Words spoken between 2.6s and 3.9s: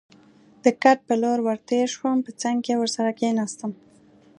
کې ورسره کېناستم.